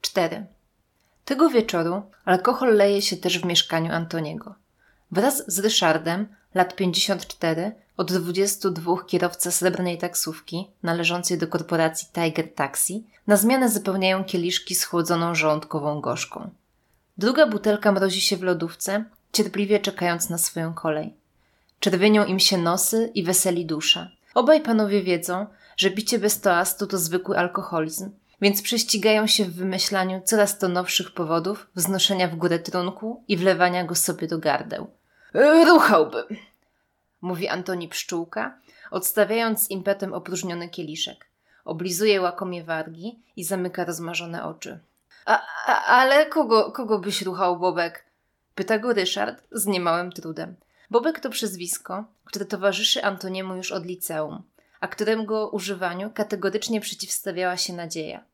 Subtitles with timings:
[0.00, 0.46] 4.
[1.24, 4.54] Tego wieczoru alkohol leje się też w mieszkaniu Antoniego.
[5.10, 13.06] Wraz z Ryszardem, lat 54, od 22 kierowca srebrnej taksówki należącej do korporacji Tiger Taxi,
[13.26, 16.50] na zmianę zapełniają kieliszki z chłodzoną żołądkową gorzką.
[17.18, 21.14] Druga butelka mrozi się w lodówce, cierpliwie czekając na swoją kolej.
[21.80, 24.10] Czerwienią im się nosy i weseli dusza.
[24.34, 25.46] Obaj panowie wiedzą,
[25.76, 28.10] że bicie bez toastu to zwykły alkoholizm,
[28.40, 33.84] więc prześcigają się w wymyślaniu coraz to nowszych powodów wznoszenia w górę trunku i wlewania
[33.84, 34.90] go sobie do gardeł.
[35.34, 36.24] E, ruchałbym,
[37.20, 38.58] mówi Antoni Pszczółka,
[38.90, 41.26] odstawiając z impetem opróżniony kieliszek.
[41.64, 44.78] Oblizuje łakomie wargi i zamyka rozmarzone oczy.
[45.26, 48.04] A, a, ale kogo, kogo byś ruchał, Bobek?
[48.54, 50.56] Pyta go Ryszard z niemałym trudem.
[50.90, 54.42] Bobek to przezwisko, które towarzyszy Antoniemu już od liceum,
[54.80, 58.24] a którego używaniu kategorycznie przeciwstawiała się nadzieja.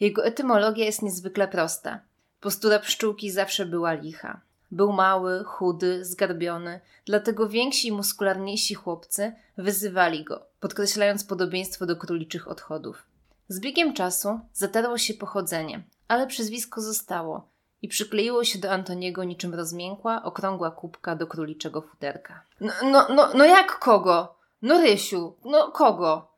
[0.00, 2.00] Jego etymologia jest niezwykle prosta.
[2.40, 4.40] Postura pszczółki zawsze była licha.
[4.70, 12.48] Był mały, chudy, zgarbiony, dlatego więksi i muskularniejsi chłopcy wyzywali go, podkreślając podobieństwo do króliczych
[12.48, 13.02] odchodów.
[13.48, 17.48] Z biegiem czasu zatarło się pochodzenie, ale przyzwisko zostało
[17.82, 22.42] i przykleiło się do Antoniego niczym rozmiękła, okrągła kubka do króliczego futerka.
[22.60, 24.34] No, no, no, no jak kogo?
[24.62, 26.28] No Rysiu, no kogo?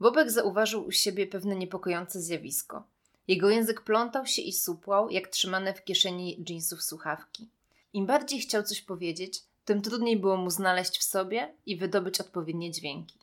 [0.00, 2.82] Bobek zauważył u siebie pewne niepokojące zjawisko.
[3.28, 7.48] Jego język plątał się i supłał, jak trzymane w kieszeni dżinsów słuchawki.
[7.92, 12.70] Im bardziej chciał coś powiedzieć, tym trudniej było mu znaleźć w sobie i wydobyć odpowiednie
[12.70, 13.18] dźwięki.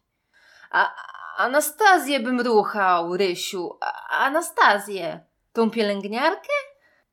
[0.71, 0.95] A
[1.37, 3.77] Anastazję bym ruchał, Rysiu,
[4.09, 5.19] Anastazję.
[5.53, 6.53] Tą pielęgniarkę?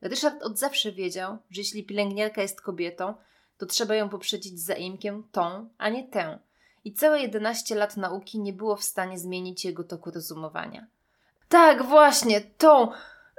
[0.01, 3.15] Ryszard od zawsze wiedział, że jeśli pielęgniarka jest kobietą,
[3.59, 6.39] to trzeba ją poprzedzić zaimkiem tą, a nie tę.
[6.85, 10.87] I całe 11 lat nauki nie było w stanie zmienić jego toku rozumowania.
[11.49, 12.89] Tak, właśnie, tą.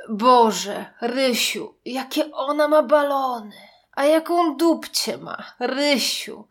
[0.09, 3.55] Boże, Rysiu, jakie ona ma balony.
[3.91, 6.47] A jaką dupcie ma, Rysiu.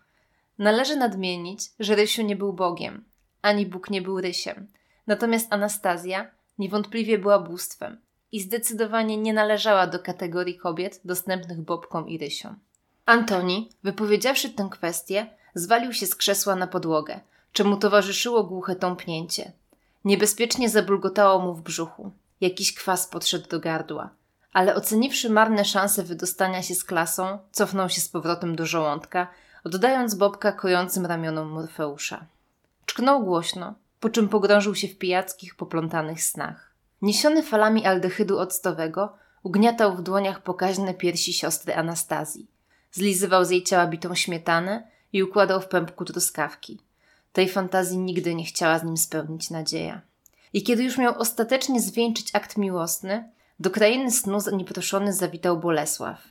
[0.59, 3.05] Należy nadmienić, że Rysiu nie był Bogiem,
[3.43, 4.67] ani Bóg nie był Rysiem.
[5.07, 8.01] Natomiast Anastazja niewątpliwie była bóstwem
[8.33, 12.59] i zdecydowanie nie należała do kategorii kobiet dostępnych Bobkom i Rysiom.
[13.07, 17.21] Antoni, wypowiedziawszy tę kwestię, zwalił się z krzesła na podłogę,
[17.53, 19.53] czemu towarzyszyło głuche tąpnięcie.
[20.05, 22.13] Niebezpiecznie zabulgotało mu w brzuchu.
[22.41, 24.11] Jakiś kwas podszedł do gardła.
[24.53, 29.29] Ale oceniwszy marne szanse wydostania się z klasą, cofnął się z powrotem do żołądka,
[29.65, 32.25] oddając Bobka kojącym ramionom Morfeusza.
[32.87, 36.71] Czknął głośno, po czym pogrążył się w pijackich, poplątanych snach.
[37.03, 39.13] Niesiony falami aldehydu octowego,
[39.43, 42.47] ugniatał w dłoniach pokaźne piersi siostry Anastazji.
[42.93, 46.79] Zlizywał z jej ciała bitą śmietanę i układał w pępku truskawki.
[47.33, 50.01] Tej fantazji nigdy nie chciała z nim spełnić nadzieja.
[50.53, 56.29] I kiedy już miał ostatecznie zwieńczyć akt miłosny, do krainy snu nieproszony zawitał Bolesław.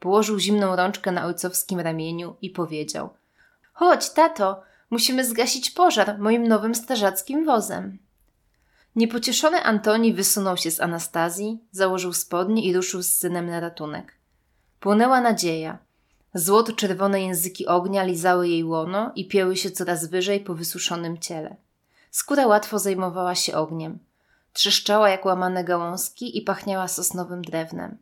[0.00, 3.10] Położył zimną rączkę na ojcowskim ramieniu i powiedział:
[3.72, 7.98] Chodź, tato, musimy zgasić pożar moim nowym strażackim wozem.
[8.96, 14.14] Niepocieszony Antoni wysunął się z Anastazji, założył spodnie i ruszył z synem na ratunek.
[14.80, 15.78] Płonęła nadzieja.
[16.34, 21.56] Złoto-czerwone języki ognia lizały jej łono i pieły się coraz wyżej po wysuszonym ciele.
[22.10, 23.98] Skóra łatwo zajmowała się ogniem.
[24.52, 27.98] Trzeszczała jak łamane gałązki i pachniała sosnowym drewnem.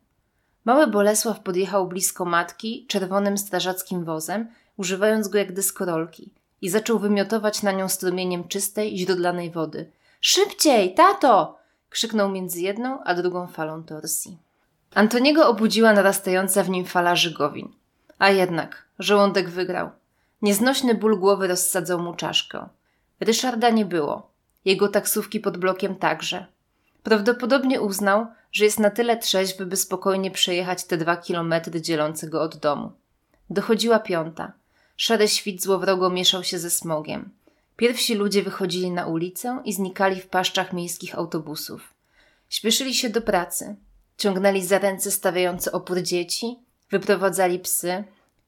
[0.65, 7.63] Mały Bolesław podjechał blisko matki czerwonym strażackim wozem, używając go jak deskorolki i zaczął wymiotować
[7.63, 9.91] na nią strumieniem czystej, źródlanej wody.
[10.21, 11.57] Szybciej, tato!
[11.89, 14.37] krzyknął między jedną a drugą falą torsji.
[14.93, 17.76] Antoniego obudziła narastająca w nim fala żygowin.
[18.19, 19.89] A jednak, żołądek wygrał.
[20.41, 22.69] Nieznośny ból głowy rozsadzał mu czaszkę.
[23.19, 24.31] Ryszarda nie było.
[24.65, 26.45] Jego taksówki pod blokiem także.
[27.03, 32.41] Prawdopodobnie uznał, że jest na tyle trzeźwy, by spokojnie przejechać te dwa kilometry dzielące go
[32.41, 32.91] od domu.
[33.49, 34.51] Dochodziła piąta.
[34.97, 37.29] Szary świt złowrogo mieszał się ze smogiem.
[37.77, 41.93] Pierwsi ludzie wychodzili na ulicę i znikali w paszczach miejskich autobusów.
[42.49, 43.75] Śpieszyli się do pracy.
[44.17, 46.59] Ciągnęli za ręce stawiające opór dzieci,
[46.91, 48.03] wyprowadzali psy.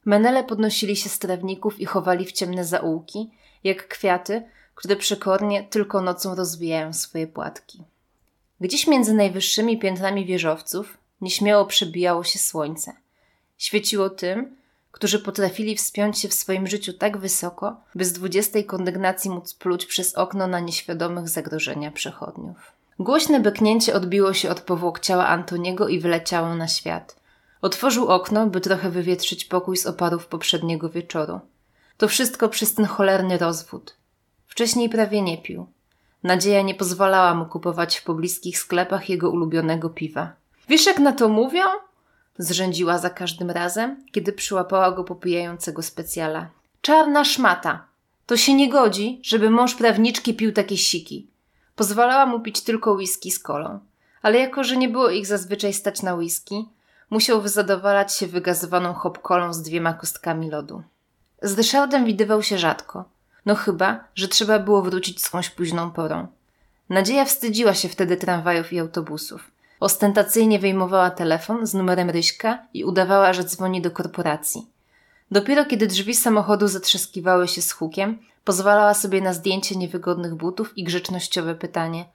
[0.06, 3.30] Menele podnosili się z trawników i chowali w ciemne zaułki,
[3.64, 4.44] jak kwiaty,
[4.76, 7.84] które przekornie tylko nocą rozwijają swoje płatki.
[8.62, 12.94] Gdzieś między najwyższymi piętrami wieżowców nieśmiało przebijało się słońce.
[13.58, 14.56] Świeciło tym,
[14.92, 19.86] którzy potrafili wspiąć się w swoim życiu tak wysoko, by z dwudziestej kondygnacji móc pluć
[19.86, 22.72] przez okno na nieświadomych zagrożenia przechodniów.
[23.00, 27.19] Głośne beknięcie odbiło się od powłok ciała Antoniego i wyleciało na świat.
[27.62, 31.40] Otworzył okno, by trochę wywietrzyć pokój z oparów poprzedniego wieczoru.
[31.98, 33.96] To wszystko przez ten cholerny rozwód.
[34.48, 35.68] Wcześniej prawie nie pił.
[36.24, 40.34] Nadzieja nie pozwalała mu kupować w pobliskich sklepach jego ulubionego piwa.
[40.70, 41.64] Wiesz, jak na to mówią?
[42.38, 46.50] Zrzędziła za każdym razem, kiedy przyłapała go popijającego specjala.
[46.82, 47.86] Czarna szmata.
[48.26, 51.28] To się nie godzi, żeby mąż prawniczki pił takie siki.
[51.76, 53.80] Pozwalała mu pić tylko whisky z kolą.
[54.22, 56.66] Ale jako, że nie było ich zazwyczaj stać na whisky,
[57.10, 60.84] musiał wyzadowalać się wygazowaną hopkolą z dwiema kostkami lodu.
[61.42, 63.06] Z Ryszardem widywał się rzadko.
[63.46, 66.28] No chyba, że trzeba było wrócić skądś późną porą.
[66.90, 69.52] Nadzieja wstydziła się wtedy tramwajów i autobusów.
[69.80, 74.68] Ostentacyjnie wyjmowała telefon z numerem Ryśka i udawała, że dzwoni do korporacji.
[75.32, 80.84] Dopiero kiedy drzwi samochodu zatrzaskiwały się z hukiem, pozwalała sobie na zdjęcie niewygodnych butów i
[80.84, 82.06] grzecznościowe pytanie.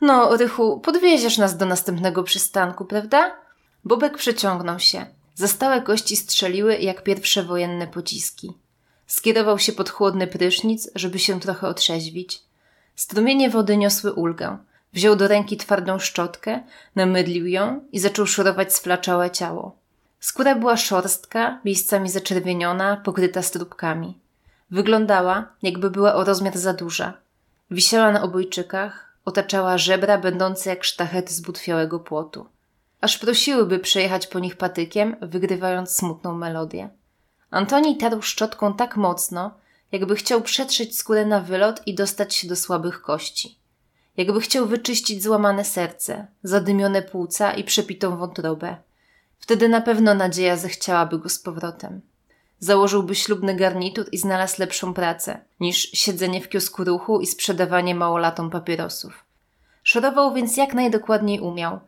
[0.00, 3.36] No, Rychu, podwieziesz nas do następnego przystanku, prawda?
[3.84, 5.06] Bobek przeciągnął się.
[5.34, 8.52] Zastałe kości strzeliły jak pierwsze wojenne pociski.
[9.06, 12.42] Skierował się pod chłodny prysznic, żeby się trochę otrzeźwić.
[12.96, 14.58] Strumienie wody niosły ulgę.
[14.92, 16.60] Wziął do ręki twardą szczotkę,
[16.94, 19.76] namydlił ją i zaczął szorować sflaczałe ciało.
[20.20, 24.18] Skóra była szorstka, miejscami zaczerwieniona, pokryta strubkami.
[24.70, 27.12] Wyglądała, jakby była o rozmiar za duża.
[27.70, 32.46] Wisiała na obojczykach, otaczała żebra będące jak sztachety z butwiałego płotu.
[33.00, 36.88] Aż prosiłyby przejechać po nich patykiem, wygrywając smutną melodię.
[37.50, 39.54] Antoni tarł szczotką tak mocno,
[39.92, 43.58] jakby chciał przetrzeć skórę na wylot i dostać się do słabych kości.
[44.16, 48.76] Jakby chciał wyczyścić złamane serce, zadymione płuca i przepitą wątrobę.
[49.38, 52.00] Wtedy na pewno nadzieja zechciałaby go z powrotem.
[52.58, 58.50] Założyłby ślubny garnitur i znalazł lepszą pracę niż siedzenie w kiosku ruchu i sprzedawanie małolatom
[58.50, 59.24] papierosów.
[59.82, 61.80] Szorował więc jak najdokładniej umiał.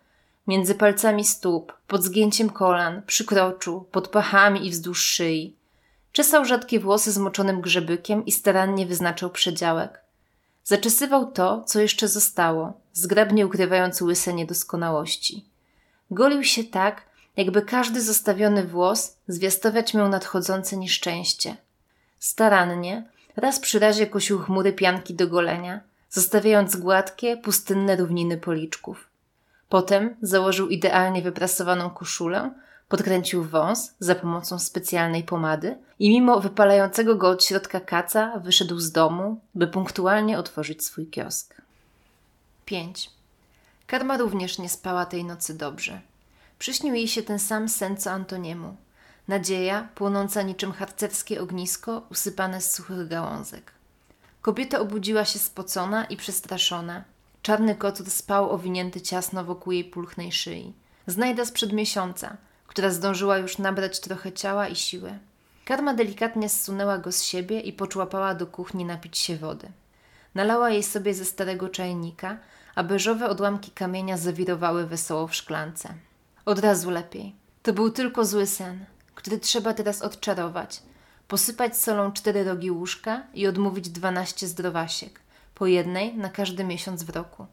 [0.50, 5.56] Między palcami stóp, pod zgięciem kolan, przy kroczu, pod pachami i wzdłuż szyi.
[6.12, 10.00] Czesał rzadkie włosy zmoczonym grzebykiem i starannie wyznaczał przedziałek.
[10.64, 15.44] Zaczesywał to, co jeszcze zostało, zgrabnie ukrywając łyse niedoskonałości.
[16.10, 17.02] Golił się tak,
[17.36, 21.56] jakby każdy zostawiony włos zwiastować miał nadchodzące nieszczęście.
[22.18, 29.09] Starannie, raz przy razie kosił chmury pianki do golenia, zostawiając gładkie, pustynne równiny policzków.
[29.70, 32.50] Potem założył idealnie wyprasowaną koszulę,
[32.88, 38.92] podkręcił wąs za pomocą specjalnej pomady i mimo wypalającego go od środka kaca wyszedł z
[38.92, 41.62] domu, by punktualnie otworzyć swój kiosk.
[42.64, 43.10] 5.
[43.86, 46.00] Karma również nie spała tej nocy dobrze.
[46.58, 48.76] Przyśnił jej się ten sam sen co Antoniemu.
[49.28, 53.72] Nadzieja, płonąca niczym harcerskie ognisko, usypane z suchych gałązek.
[54.42, 57.04] Kobieta obudziła się spocona i przestraszona.
[57.42, 60.72] Czarny kocur spał owinięty ciasno wokół jej pulchnej szyi.
[61.06, 65.18] Znajda sprzed miesiąca, która zdążyła już nabrać trochę ciała i siły.
[65.64, 69.68] Karma delikatnie zsunęła go z siebie i poczłapała do kuchni napić się wody.
[70.34, 72.38] Nalała jej sobie ze starego czajnika,
[72.74, 75.94] a beżowe odłamki kamienia zawirowały wesoło w szklance.
[76.44, 77.34] Od razu lepiej.
[77.62, 78.84] To był tylko zły sen,
[79.14, 80.82] który trzeba teraz odczarować.
[81.28, 85.20] Posypać solą cztery rogi łóżka i odmówić dwanaście zdrowasiek,
[85.60, 87.46] po jednej na każdy miesiąc w roku.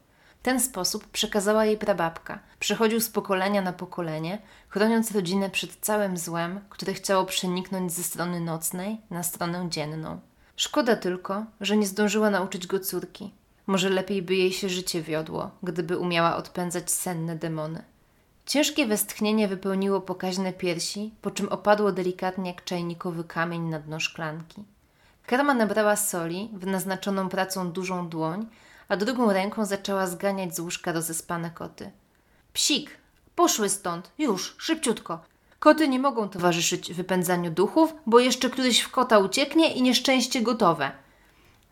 [0.43, 2.39] Ten sposób przekazała jej prababka.
[2.59, 8.39] Przechodził z pokolenia na pokolenie, chroniąc rodzinę przed całym złem, które chciało przeniknąć ze strony
[8.39, 10.19] nocnej na stronę dzienną.
[10.55, 13.33] Szkoda tylko, że nie zdążyła nauczyć go córki.
[13.65, 17.83] Może lepiej by jej się życie wiodło, gdyby umiała odpędzać senne demony.
[18.45, 24.63] Ciężkie westchnienie wypełniło pokaźne piersi, po czym opadło delikatnie jak czajnikowy kamień na dno szklanki.
[25.27, 28.47] Karma nabrała soli w naznaczoną pracą dużą dłoń,
[28.87, 31.91] a drugą ręką zaczęła zganiać z łóżka rozespane koty.
[32.53, 32.89] Psik!
[33.35, 34.11] Poszły stąd!
[34.17, 34.55] Już!
[34.57, 35.19] Szybciutko!
[35.59, 40.91] Koty nie mogą towarzyszyć wypędzaniu duchów, bo jeszcze któryś w kota ucieknie i nieszczęście gotowe.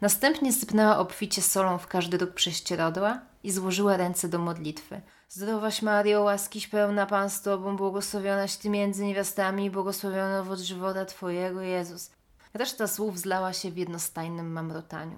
[0.02, 6.24] Następnie sypnęła obficie solą w każdy róg prześcieradła i złożyła ręce do modlitwy– Zdrowaś Mario,
[6.24, 12.12] łaskiś pełna Pan z Tobą, błogosławionaś Ty między niewiastami, błogosławiony owoc żywota Twojego, Jezus.
[12.56, 15.18] Reszta słów zlała się w jednostajnym mamrotaniu.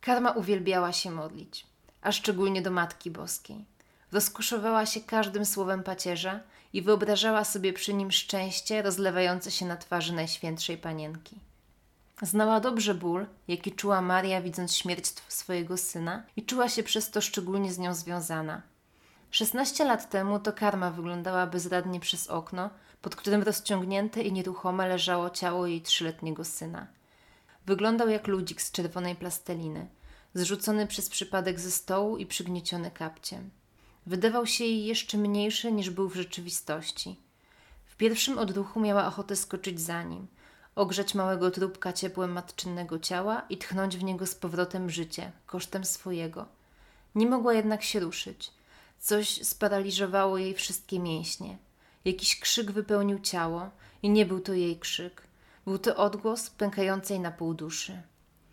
[0.00, 1.66] Karma uwielbiała się modlić,
[2.02, 3.64] a szczególnie do Matki Boskiej.
[4.12, 6.40] Rozkoszowała się każdym słowem pacierza
[6.72, 11.36] i wyobrażała sobie przy nim szczęście rozlewające się na twarzy Najświętszej Panienki.
[12.22, 17.20] Znała dobrze ból, jaki czuła Maria, widząc śmierć swojego syna, i czuła się przez to
[17.20, 18.62] szczególnie z nią związana–
[19.32, 22.70] 16 lat temu to karma wyglądała bezradnie przez okno,
[23.02, 26.86] pod którym rozciągnięte i nieruchome leżało ciało jej trzyletniego syna.
[27.66, 29.86] Wyglądał jak ludzik z czerwonej plasteliny,
[30.34, 33.50] zrzucony przez przypadek ze stołu i przygnieciony kapciem.
[34.06, 37.16] Wydawał się jej jeszcze mniejszy niż był w rzeczywistości.
[37.86, 40.26] W pierwszym odruchu miała ochotę skoczyć za nim,
[40.74, 46.46] ogrzeć małego trupka ciepłem matczynnego ciała i tchnąć w niego z powrotem życie, kosztem swojego.
[47.14, 48.50] Nie mogła jednak się ruszyć.
[48.98, 51.58] Coś sparaliżowało jej wszystkie mięśnie.
[52.04, 53.70] Jakiś krzyk wypełnił ciało
[54.02, 55.22] i nie był to jej krzyk.
[55.64, 58.02] Był to odgłos pękającej na pół duszy.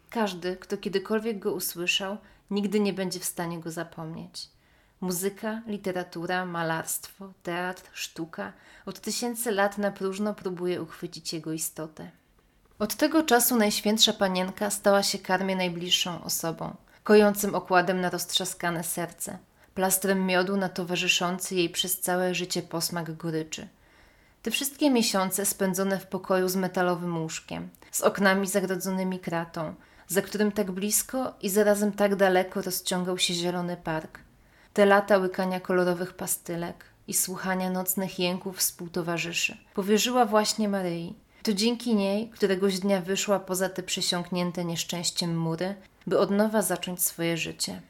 [0.10, 2.18] Każdy, kto kiedykolwiek go usłyszał,
[2.52, 4.50] nigdy nie będzie w stanie go zapomnieć.
[5.02, 8.54] Muzyka, literatura, malarstwo, teatr, sztuka
[8.86, 12.12] od tysięcy lat na próżno próbuje uchwycić jego istotę.
[12.80, 19.38] Od tego czasu Najświętsza Panienka stała się karmie najbliższą osobą, kojącym okładem na roztrzaskane serce,
[19.80, 23.68] plastrem miodu na towarzyszący jej przez całe życie posmak goryczy.
[24.42, 29.74] Te wszystkie miesiące spędzone w pokoju z metalowym łóżkiem, z oknami zagrodzonymi kratą,
[30.08, 34.20] za którym tak blisko i zarazem tak daleko rozciągał się zielony park–
[34.74, 41.16] te lata łykania kolorowych pastylek i słuchania nocnych jęków współtowarzyszy powierzyła właśnie Maryi.
[41.44, 45.76] To dzięki niej któregoś dnia wyszła poza te przesiąknięte nieszczęściem mury,
[46.08, 47.82] by od nowa zacząć swoje życie.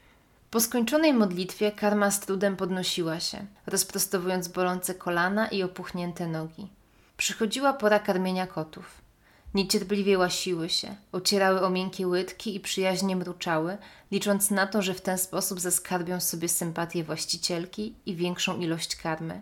[0.52, 6.68] Po skończonej modlitwie karma z trudem podnosiła się, rozprostowując bolące kolana i opuchnięte nogi.
[7.18, 9.02] Przychodziła pora karmienia kotów.
[9.54, 13.78] Niecierpliwie łasiły się, ocierały o miękkie łydki i przyjaźnie mruczały,
[14.12, 19.42] licząc na to, że w ten sposób zaskarbią sobie sympatię właścicielki i większą ilość karmy.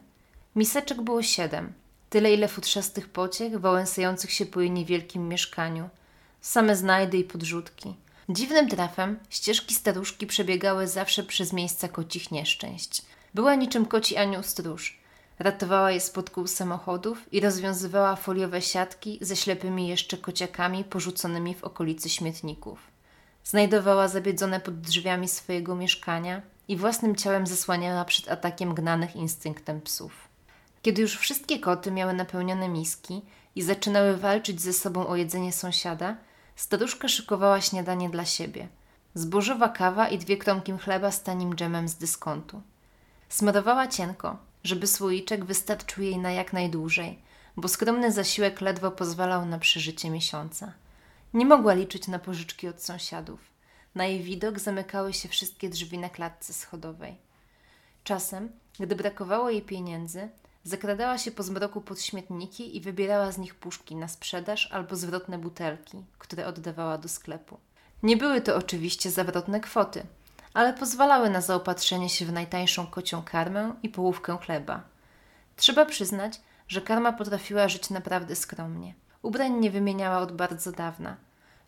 [0.55, 1.73] Miseczek było siedem,
[2.09, 5.89] tyle ile futrzastych pociech wałęsających się po jej niewielkim mieszkaniu.
[6.41, 7.95] Same znajdy i podrzutki.
[8.29, 13.01] Dziwnym trafem ścieżki staruszki przebiegały zawsze przez miejsca kocich nieszczęść.
[13.33, 14.93] Była niczym koci anioł stróż–
[15.39, 21.63] Ratowała je spod kół samochodów i rozwiązywała foliowe siatki ze ślepymi jeszcze kociakami porzuconymi w
[21.63, 22.79] okolicy śmietników.
[23.43, 30.27] Znajdowała zabiedzone pod drzwiami swojego mieszkania i własnym ciałem zasłaniała przed atakiem gnanych instynktem psów.
[30.81, 33.21] Kiedy już wszystkie koty miały napełnione miski
[33.55, 36.17] i zaczynały walczyć ze sobą o jedzenie sąsiada,
[36.57, 38.67] staruszka szykowała śniadanie dla siebie.
[39.13, 42.61] Zbożowa kawa i dwie kromki chleba z tanim dżemem z dyskontu.
[43.29, 47.19] Smarowała cienko, żeby słoiczek wystarczył jej na jak najdłużej,
[47.57, 50.73] bo skromny zasiłek ledwo pozwalał na przeżycie miesiąca.
[51.33, 53.39] Nie mogła liczyć na pożyczki od sąsiadów.
[53.95, 57.15] Na jej widok zamykały się wszystkie drzwi na klatce schodowej.
[58.03, 58.49] Czasem,
[58.79, 60.29] gdy brakowało jej pieniędzy,
[60.67, 65.37] zakradała się po zmroku pod śmietniki i wybierała z nich puszki na sprzedaż albo zwrotne
[65.37, 67.57] butelki, które oddawała do sklepu.
[68.03, 70.03] Nie były to oczywiście zawrotne kwoty–
[70.57, 74.81] ale pozwalały na zaopatrzenie się w najtańszą kocią karmę i połówkę chleba.
[75.55, 78.93] Trzeba przyznać, że karma potrafiła żyć naprawdę skromnie.
[79.21, 81.15] Ubrań nie wymieniała od bardzo dawna.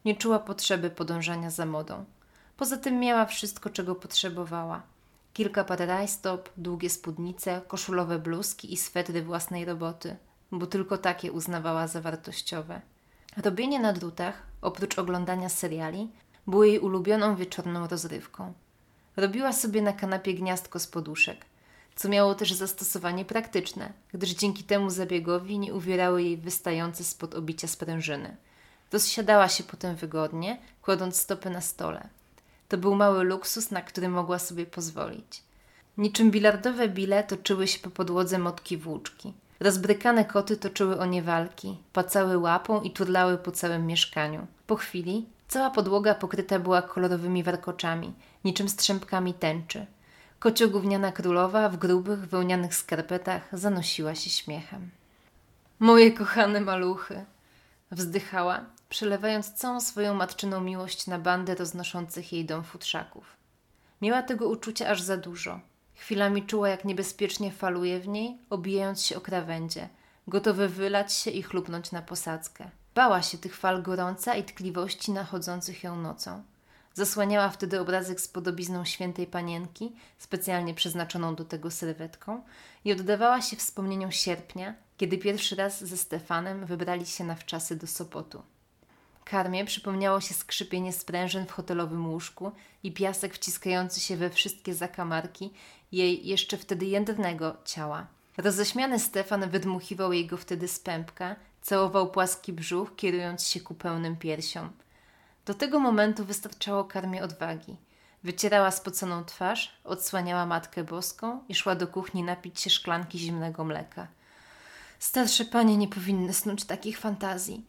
[0.05, 2.05] Nie czuła potrzeby podążania za modą.
[2.57, 4.81] Poza tym miała wszystko, czego potrzebowała.
[5.33, 10.15] Kilka par rajstop, długie spódnice, koszulowe bluzki i swetry własnej roboty,
[10.51, 12.81] bo tylko takie uznawała za wartościowe.
[13.37, 16.11] Robienie na drutach, oprócz oglądania seriali,
[16.47, 18.53] było jej ulubioną wieczorną rozrywką.
[19.17, 21.45] Robiła sobie na kanapie gniazdko z poduszek,
[21.95, 27.67] co miało też zastosowanie praktyczne, gdyż dzięki temu zabiegowi nie uwierały jej wystające spod obicia
[27.67, 28.37] sprężyny.
[28.91, 32.09] Rozsiadała się potem wygodnie, kładąc stopy na stole.
[32.69, 35.43] To był mały luksus, na który mogła sobie pozwolić.
[35.97, 39.33] Niczym bilardowe bile toczyły się po podłodze motki włóczki.
[39.59, 44.47] Rozbrykane koty toczyły o nie walki, pacały łapą i turlały po całym mieszkaniu.
[44.67, 49.85] Po chwili Cała podłoga pokryta była kolorowymi warkoczami, niczym strzępkami tęczy.
[50.39, 54.89] Kociogówniana królowa w grubych, wełnianych skarpetach zanosiła się śmiechem.
[55.79, 57.25] Moje kochane maluchy!
[57.91, 63.37] Wzdychała, przelewając całą swoją matczyną miłość na bandę roznoszących jej dom futrzaków.
[64.01, 65.59] Miała tego uczucia aż za dużo.
[65.95, 69.89] Chwilami czuła, jak niebezpiecznie faluje w niej, obijając się o krawędzie,
[70.27, 72.69] gotowe wylać się i chlupnąć na posadzkę.
[72.95, 76.43] Bała się tych fal gorąca i tkliwości nachodzących ją nocą.
[76.93, 82.43] Zasłaniała wtedy obrazek z podobizną świętej panienki, specjalnie przeznaczoną do tego sylwetką,
[82.85, 87.87] i oddawała się wspomnieniom sierpnia, kiedy pierwszy raz ze Stefanem wybrali się na wczasy do
[87.87, 88.43] Sopotu.
[89.31, 92.51] Karmie przypomniało się skrzypienie sprężyn w hotelowym łóżku
[92.83, 95.53] i piasek wciskający się we wszystkie zakamarki
[95.91, 98.07] jej jeszcze wtedy jędrnego ciała.
[98.37, 104.69] Roześmiany Stefan wydmuchiwał jego wtedy z pępka, Całował płaski brzuch, kierując się ku pełnym piersiom.
[105.45, 107.75] Do tego momentu wystarczało karmie odwagi.
[108.23, 114.07] Wycierała spoconą twarz, odsłaniała Matkę Boską i szła do kuchni napić się szklanki zimnego mleka.
[114.99, 117.65] Starsze panie nie powinny snuć takich fantazji,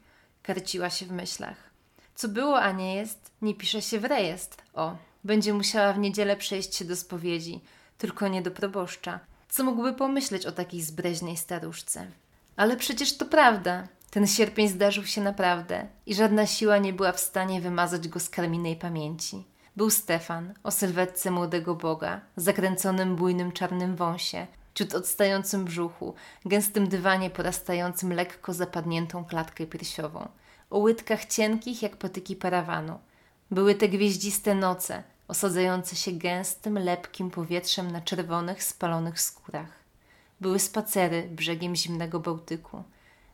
[0.55, 1.57] karciła się w myślach.
[2.15, 4.63] Co było, a nie jest, nie pisze się w rejestr.
[4.75, 7.61] O, będzie musiała w niedzielę przejść się do spowiedzi,
[7.99, 9.21] tylko nie do proboszcza.
[9.49, 12.07] Co mógłby pomyśleć o takiej zbreźnej staruszce?
[12.57, 13.89] Ale przecież to prawda.
[14.11, 18.31] Ten sierpień zdarzył się naprawdę i żadna siła nie była w stanie wymazać go z
[18.31, 19.45] karminej pamięci.
[19.77, 26.15] Był Stefan o sylwetce młodego boga, zakręconym bujnym czarnym wąsie, ciut odstającym brzuchu,
[26.45, 30.29] gęstym dywanie porastającym lekko zapadniętą klatkę piersiową,
[30.71, 32.99] o łydkach cienkich jak potyki parawanu.
[33.51, 39.81] Były te gwieździste noce, osadzające się gęstym, lepkim powietrzem na czerwonych, spalonych skórach.
[40.41, 42.83] Były spacery brzegiem zimnego Bałtyku,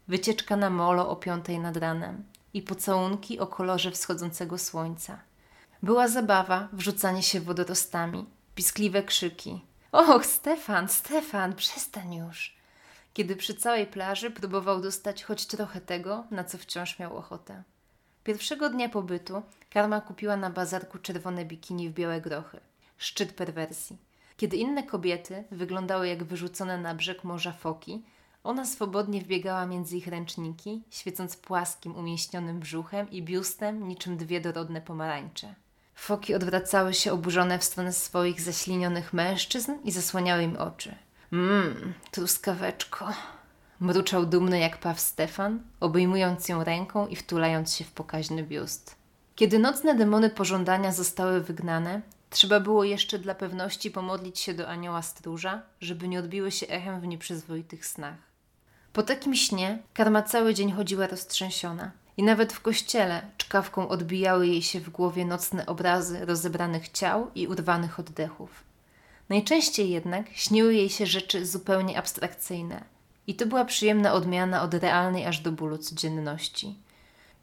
[0.09, 2.25] wycieczka na molo o piątej nad ranem
[2.55, 5.19] i pocałunki o kolorze wschodzącego słońca.
[5.83, 9.65] Była zabawa, wrzucanie się wodorostami, piskliwe krzyki.
[9.93, 12.56] Och, Stefan, Stefan, przestań już!
[13.17, 17.63] Kiedy przy całej plaży próbował dostać choć trochę tego, na co wciąż miał ochotę.
[18.25, 22.61] Pierwszego dnia pobytu Karma kupiła na bazarku czerwone bikini w białe grochy.
[22.99, 23.99] Szczyt perwersji.
[24.37, 28.03] Kiedy inne kobiety wyglądały jak wyrzucone na brzeg morza foki,
[28.45, 34.81] ona swobodnie wbiegała między ich ręczniki, świecąc płaskim, umieśnionym brzuchem i biustem niczym dwie dorodne
[34.81, 35.55] pomarańcze.
[35.95, 41.06] Foki odwracały się oburzone w stronę swoich zaślinionych mężczyzn i zasłaniały im oczy.
[41.33, 43.09] Mmm, truskaweczko.
[43.81, 48.97] Mruczał dumny jak paw Stefan, obejmując ją ręką i wtulając się w pokaźny biust.
[49.35, 55.03] Kiedy nocne demony pożądania zostały wygnane, trzeba było jeszcze dla pewności pomodlić się do anioła
[55.03, 58.19] stróża, żeby nie odbiły się echem w nieprzyzwoitych snach.
[58.93, 64.63] Po takim śnie karma cały dzień chodziła roztrzęsiona i nawet w kościele czkawką odbijały jej
[64.63, 68.66] się w głowie nocne obrazy rozebranych ciał i urwanych oddechów.
[69.29, 72.85] Najczęściej jednak śniły jej się rzeczy zupełnie abstrakcyjne
[73.27, 76.75] i to była przyjemna odmiana od realnej aż do bólu codzienności.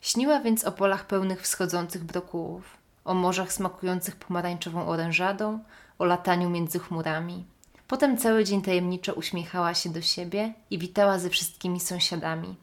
[0.02, 5.60] Śniła więc o polach pełnych wschodzących brokułów, o morzach smakujących pomarańczową orężadą,
[6.00, 7.46] o lataniu między chmurami.
[7.88, 12.56] Potem cały dzień tajemniczo uśmiechała się do siebie i witała ze wszystkimi sąsiadami,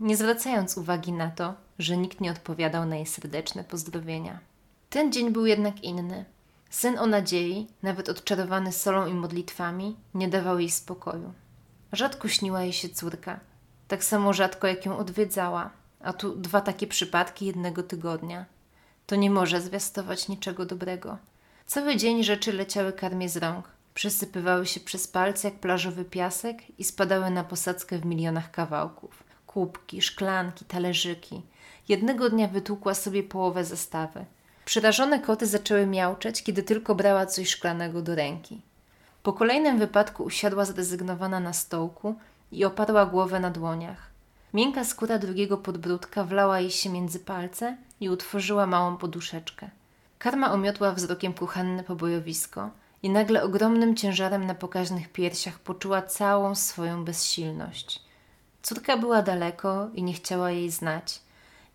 [0.00, 4.38] nie zwracając uwagi na to, że nikt nie odpowiadał na jej serdeczne pozdrowienia.
[4.90, 6.24] Ten dzień był jednak inny.
[6.70, 11.32] Sen o nadziei, nawet odczarowany solą i modlitwami, nie dawał jej spokoju.
[11.92, 13.40] Rzadko śniła jej się córka,
[13.88, 18.46] tak samo rzadko jak ją odwiedzała, a tu dwa takie przypadki jednego tygodnia.
[19.06, 21.18] To nie może zwiastować niczego dobrego.
[21.66, 26.84] Cały dzień rzeczy leciały karmie z rąk, przesypywały się przez palce jak plażowy piasek i
[26.84, 29.24] spadały na posadzkę w milionach kawałków.
[29.46, 31.42] Kubki, szklanki, talerzyki.
[31.88, 34.24] Jednego dnia wytłukła sobie połowę zestawy.
[34.68, 38.60] Przerażone koty zaczęły miauczeć, kiedy tylko brała coś szklanego do ręki.
[39.22, 42.14] Po kolejnym wypadku usiadła zrezygnowana na stołku
[42.52, 44.10] i oparła głowę na dłoniach.
[44.54, 49.70] Miękka skóra drugiego podbródka wlała jej się między palce i utworzyła małą poduszeczkę.
[50.18, 52.70] Karma omiotła wzrokiem kuchenne pobojowisko
[53.02, 58.02] i nagle ogromnym ciężarem na pokaźnych piersiach poczuła całą swoją bezsilność.
[58.62, 61.20] Córka była daleko i nie chciała jej znać.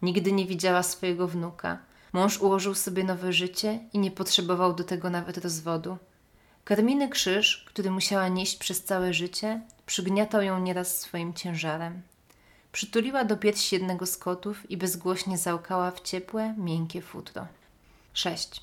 [0.02, 1.78] Nigdy nie widziała swojego wnuka.
[2.13, 5.97] Mąż ułożył sobie nowe życie i nie potrzebował do tego nawet rozwodu.
[6.63, 12.02] Karminy krzyż, który musiała nieść przez całe życie, przygniatał ją nieraz swoim ciężarem.
[12.71, 17.47] Przytuliła do piersi jednego z kotów i bezgłośnie załkała w ciepłe, miękkie futro.
[18.13, 18.62] 6.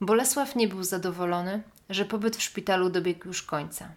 [0.00, 3.88] Bolesław nie był zadowolony, że pobyt w szpitalu dobiegł już końca.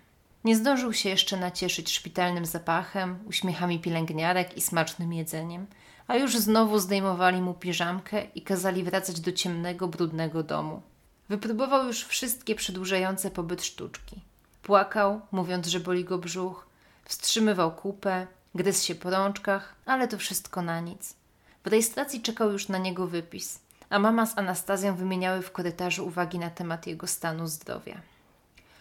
[0.43, 5.67] Nie zdążył się jeszcze nacieszyć szpitalnym zapachem, uśmiechami pielęgniarek i smacznym jedzeniem,
[6.09, 10.81] a już znowu zdejmowali mu piżamkę i kazali wracać do ciemnego, brudnego domu.
[11.29, 14.21] Wypróbował już wszystkie przedłużające pobyt sztuczki.
[14.63, 16.67] Płakał, mówiąc, że boli go brzuch,
[17.05, 21.15] wstrzymywał kupę, gryzł się po rączkach, ale to wszystko na nic.
[21.63, 26.39] W rejestracji czekał już na niego wypis, a mama z Anastazją wymieniały w korytarzu uwagi
[26.39, 28.01] na temat jego stanu zdrowia.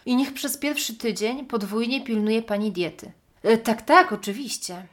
[0.07, 3.13] I niech przez pierwszy tydzień podwójnie pilnuje pani diety.
[3.43, 4.87] E, tak, tak, oczywiście.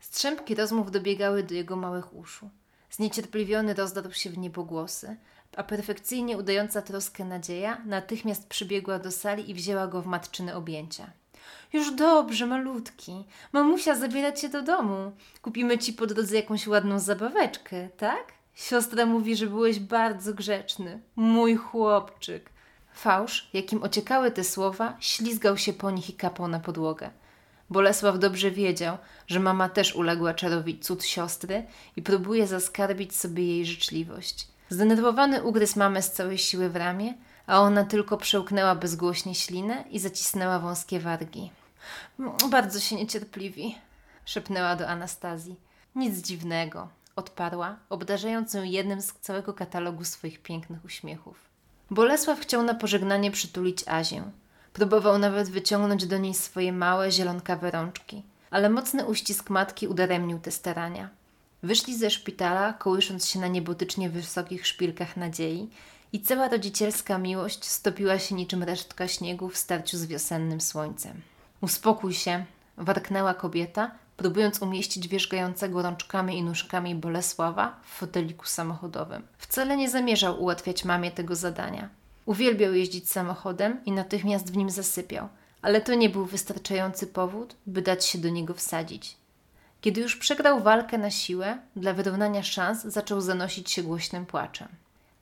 [0.00, 2.50] Strzępki rozmów dobiegały do jego małych uszu.
[2.90, 5.16] Zniecierpliwiony rozdarł się w niebogłosy,
[5.56, 11.10] a perfekcyjnie udająca troskę nadzieja natychmiast przybiegła do sali i wzięła go w matczyne objęcia.
[11.72, 13.24] Już dobrze, malutki.
[13.52, 15.12] Mamusia zabiera cię do domu.
[15.42, 18.32] Kupimy ci po drodze jakąś ładną zabaweczkę, tak?
[18.54, 21.00] Siostra mówi, że byłeś bardzo grzeczny.
[21.16, 22.50] Mój chłopczyk.
[22.92, 27.10] Fałsz, jakim ociekały te słowa, ślizgał się po nich i kapał na podłogę.
[27.70, 33.66] Bolesław dobrze wiedział, że mama też uległa czarowi cud siostry i próbuje zaskarbić sobie jej
[33.66, 34.48] życzliwość.
[34.68, 37.14] Zdenerwowany ugryzł mamę z całej siły w ramię,
[37.46, 41.50] a ona tylko przełknęła bezgłośnie ślinę i zacisnęła wąskie wargi.
[42.50, 43.78] Bardzo się niecierpliwi,
[44.24, 45.56] szepnęła do Anastazji.
[45.94, 51.36] Nic dziwnego, odparła, obdarzając ją jednym z całego katalogu swoich pięknych uśmiechów.
[51.90, 54.22] Bolesław chciał na pożegnanie przytulić Azię.
[54.72, 58.22] Próbował nawet wyciągnąć do niej swoje małe, zielonkawe rączki.
[58.50, 61.08] ale mocny uścisk matki udaremnił te starania.
[61.62, 65.70] Wyszli ze szpitala, kołysząc się na niebotycznie wysokich szpilkach nadziei
[66.12, 71.20] i cała rodzicielska miłość stopiła się niczym resztka śniegu w starciu z wiosennym słońcem.
[71.60, 72.44] Uspokój się,
[72.76, 79.22] warknęła kobieta, próbując umieścić wierzgającego rączkami i nóżkami Bolesława w foteliku samochodowym.
[79.38, 81.88] Wcale nie zamierzał ułatwiać mamie tego zadania.
[82.30, 85.28] Uwielbiał jeździć samochodem i natychmiast w nim zasypiał,
[85.62, 89.16] ale to nie był wystarczający powód, by dać się do niego wsadzić.
[89.80, 94.68] Kiedy już przegrał walkę na siłę, dla wyrównania szans zaczął zanosić się głośnym płaczem.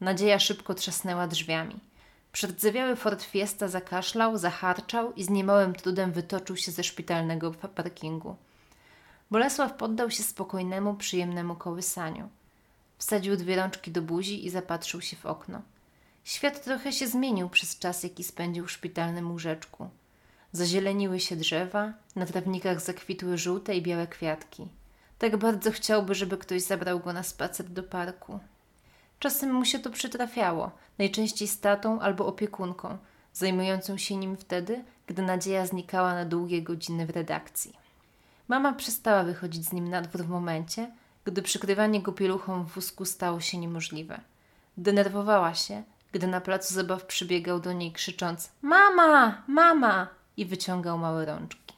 [0.01, 1.77] Nadzieja szybko trzasnęła drzwiami.
[2.33, 8.37] Przerdzewiały Ford Fiesta zakaszlał, zaharczał i z niemałym trudem wytoczył się ze szpitalnego parkingu.
[9.31, 12.29] Bolesław poddał się spokojnemu, przyjemnemu kołysaniu.
[12.99, 15.63] Wsadził dwie rączki do buzi i zapatrzył się w okno.
[16.29, 19.91] Świat trochę się zmienił przez czas, jaki spędził w szpitalnym łóżeczku.
[20.53, 24.69] Zazieleniły się drzewa, na trawnikach zakwitły żółte i białe kwiatki.
[25.19, 28.41] Tak bardzo chciałby, żeby ktoś zabrał go na spacer do parku.
[29.19, 32.99] Czasem mu się to przytrafiało, najczęściej z tatą albo opiekunką,
[33.33, 37.73] zajmującą się nim wtedy, gdy nadzieja znikała na długie godziny w redakcji.
[38.49, 40.91] Mama przestała wychodzić z nim na dwór w momencie,
[41.25, 44.21] gdy przykrywanie go pieluchą w wózku stało się niemożliwe.
[44.77, 49.43] Denerwowała się, gdy na placu zabaw przybiegał do niej krzycząc Mama!
[49.47, 50.09] Mama!
[50.37, 51.75] i wyciągał małe rączki.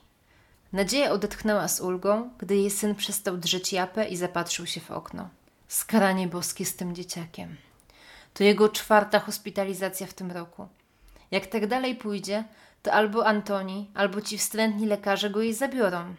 [0.72, 5.28] Nadzieja odetchnęła z ulgą, gdy jej syn przestał drzeć japę i zapatrzył się w okno.
[5.68, 7.56] Skaranie boskie z tym dzieciakiem.
[8.34, 10.68] To jego czwarta hospitalizacja w tym roku.
[11.30, 12.44] Jak tak dalej pójdzie,
[12.82, 16.14] to albo Antoni, albo ci wstrętni lekarze go jej zabiorą.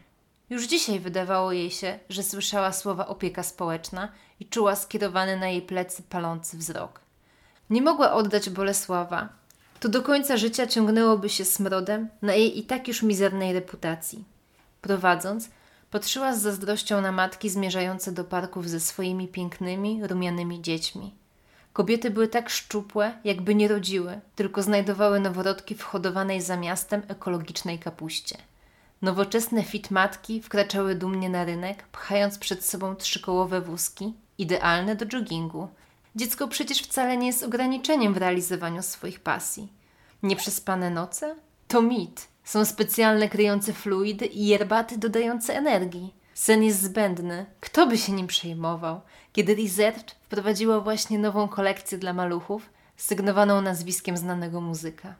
[0.49, 5.61] Już dzisiaj wydawało jej się, że słyszała słowa opieka społeczna i czuła skierowany na jej
[5.61, 7.01] plecy palący wzrok.
[7.71, 9.29] Nie mogła oddać Bolesława.
[9.79, 14.23] To do końca życia ciągnęłoby się smrodem na jej i tak już mizernej reputacji.
[14.81, 15.49] Prowadząc,
[15.91, 21.13] patrzyła z zazdrością na matki zmierzające do parków ze swoimi pięknymi, rumianymi dziećmi.
[21.73, 27.79] Kobiety były tak szczupłe, jakby nie rodziły, tylko znajdowały noworodki w hodowanej za miastem ekologicznej
[27.79, 28.37] kapuście.
[29.01, 35.67] Nowoczesne fit matki wkraczały dumnie na rynek, pchając przed sobą trzykołowe wózki, idealne do joggingu.
[36.15, 39.73] Dziecko przecież wcale nie jest ograniczeniem w realizowaniu swoich pasji.
[40.23, 41.35] Nieprzespane noce?
[41.67, 42.27] To mit.
[42.43, 46.13] Są specjalne kryjące fluidy i yerbaty dodające energii.
[46.33, 47.45] Sen jest zbędny.
[47.59, 49.01] Kto by się nim przejmował?
[49.33, 55.15] Kiedy Reserve wprowadziła właśnie nową kolekcję dla maluchów, sygnowaną nazwiskiem znanego muzyka.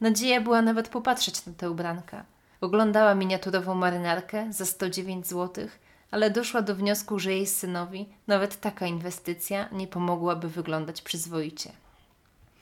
[0.00, 2.24] Nadzieja była nawet popatrzeć na tę ubranka.
[2.60, 5.68] Oglądała miniaturową marynarkę za 109 zł,
[6.10, 11.72] ale doszła do wniosku, że jej synowi nawet taka inwestycja nie pomogłaby wyglądać przyzwoicie.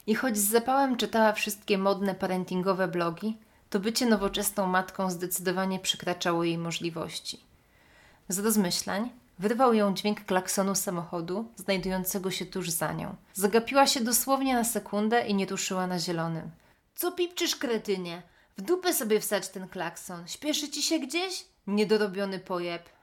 [0.06, 3.38] I choć z zapałem czytała wszystkie modne parentingowe blogi,
[3.70, 7.40] to bycie nowoczesną matką zdecydowanie przekraczało jej możliwości.
[8.28, 13.16] Z rozmyślań wyrwał ją dźwięk klaksonu samochodu znajdującego się tuż za nią.
[13.34, 16.50] Zagapiła się dosłownie na sekundę i nie ruszyła na zielonym.
[16.94, 18.22] Co pipczysz, kretynie?
[18.58, 20.28] W dupę sobie wsać ten klakson.
[20.28, 21.44] Śpieszy ci się gdzieś?
[21.66, 22.93] Niedorobiony pojeb.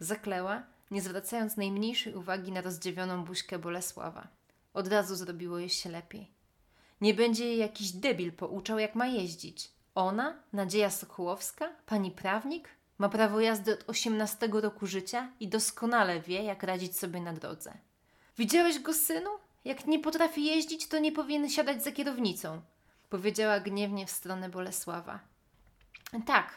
[0.00, 4.28] Zakleła, nie zwracając najmniejszej uwagi na rozdziewioną buźkę Bolesława.
[4.74, 6.30] Od razu zrobiło jej się lepiej.
[7.00, 9.70] Nie będzie jej jakiś debil pouczał, jak ma jeździć.
[9.94, 16.42] Ona, Nadzieja Sokołowska, pani prawnik, ma prawo jazdy od 18 roku życia i doskonale wie,
[16.42, 17.72] jak radzić sobie na drodze.
[18.38, 19.30] Widziałeś go, synu?
[19.64, 22.62] Jak nie potrafi jeździć, to nie powinien siadać za kierownicą
[23.10, 25.20] powiedziała gniewnie w stronę Bolesława.
[26.26, 26.54] Tak,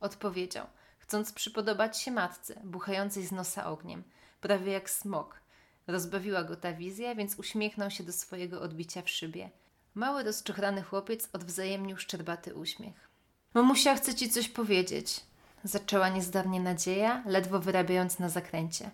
[0.00, 0.66] odpowiedział,
[1.06, 4.04] chcąc przypodobać się matce, buchającej z nosa ogniem,
[4.40, 5.40] prawie jak smok.
[5.86, 9.50] Rozbawiła go ta wizja, więc uśmiechnął się do swojego odbicia w szybie.
[9.94, 13.08] Mały, rozczochrany chłopiec odwzajemnił szczerbaty uśmiech.
[13.54, 15.20] Mamusia chce ci coś powiedzieć,
[15.64, 18.90] zaczęła niezdarnie nadzieja, ledwo wyrabiając na zakręcie.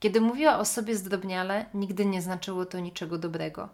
[0.00, 3.68] Kiedy mówiła o sobie zdrobniale, nigdy nie znaczyło to niczego dobrego.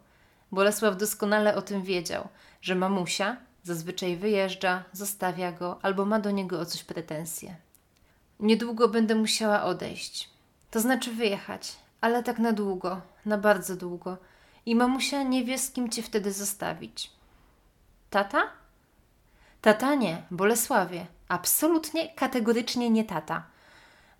[0.52, 2.28] Bolesław doskonale o tym wiedział,
[2.60, 7.56] że mamusia zazwyczaj wyjeżdża, zostawia go albo ma do niego o coś pretensje.
[8.40, 10.30] Niedługo będę musiała odejść.
[10.70, 14.16] To znaczy wyjechać, ale tak na długo, na bardzo długo.
[14.66, 17.10] I mamusia nie wie, z kim cię wtedy zostawić.
[18.10, 18.42] Tata?
[19.60, 21.06] Tata nie, Bolesławie.
[21.28, 23.42] Absolutnie, kategorycznie nie tata.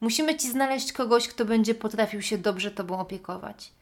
[0.00, 3.72] Musimy ci znaleźć kogoś, kto będzie potrafił się dobrze tobą opiekować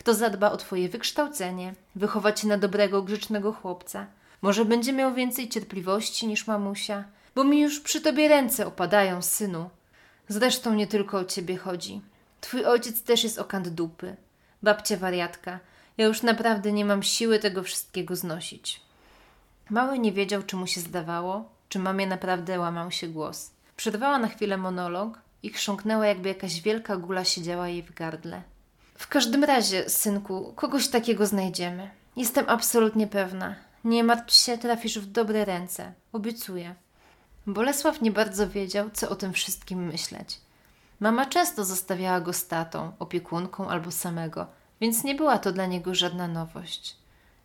[0.00, 4.06] kto zadba o Twoje wykształcenie, wychowa Cię na dobrego, grzecznego chłopca.
[4.42, 9.70] Może będzie miał więcej cierpliwości niż mamusia, bo mi już przy Tobie ręce opadają, synu.
[10.28, 12.00] Zresztą nie tylko o Ciebie chodzi.
[12.40, 14.16] Twój ojciec też jest okant dupy.
[14.62, 15.58] Babcia wariatka.
[15.98, 18.80] Ja już naprawdę nie mam siły tego wszystkiego znosić.
[19.70, 23.50] Mały nie wiedział, czy mu się zdawało, czy mamie naprawdę łamał się głos.
[23.76, 28.42] Przerwała na chwilę monolog i chrząknęła, jakby jakaś wielka gula siedziała jej w gardle.
[28.94, 31.90] W każdym razie, synku, kogoś takiego znajdziemy.
[32.16, 33.54] Jestem absolutnie pewna.
[33.84, 35.92] Nie martw się, trafisz w dobre ręce.
[36.12, 36.74] Obiecuję.
[37.46, 40.40] Bolesław nie bardzo wiedział, co o tym wszystkim myśleć.
[41.00, 44.46] Mama często zostawiała go z tatą, opiekunką albo samego,
[44.80, 46.96] więc nie była to dla niego żadna nowość.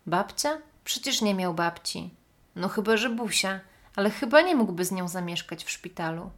[0.05, 0.57] Babcia?
[0.83, 2.13] Przecież nie miał babci.
[2.55, 3.59] No chyba, że Busia,
[3.95, 6.31] ale chyba nie mógłby z nią zamieszkać w szpitalu.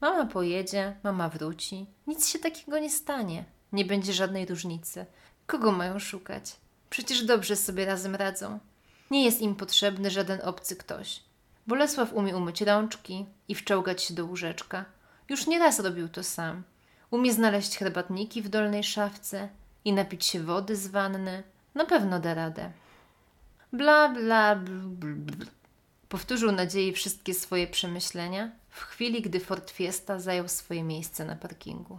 [0.00, 1.86] Mama pojedzie, mama wróci.
[2.06, 3.44] Nic się takiego nie stanie.
[3.72, 5.06] Nie będzie żadnej różnicy.
[5.46, 6.56] Kogo mają szukać?
[6.90, 8.58] Przecież dobrze sobie razem radzą.
[9.10, 11.20] Nie jest im potrzebny żaden obcy ktoś.
[11.66, 14.84] Bolesław umie umyć rączki i wczołgać się do łóżeczka.
[15.28, 16.62] Już nieraz robił to sam.
[17.10, 19.48] Umie znaleźć herbatniki w dolnej szafce
[19.84, 21.42] i napić się wody z wanny.
[21.74, 22.70] Na pewno da radę.
[23.72, 25.46] Bla, bla, bla, bla.
[26.08, 31.98] Powtórzył nadziei wszystkie swoje przemyślenia w chwili, gdy Ford Fiesta zajął swoje miejsce na parkingu.